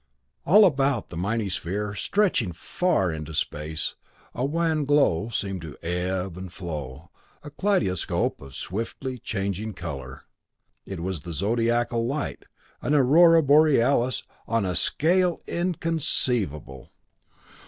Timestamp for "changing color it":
9.19-11.01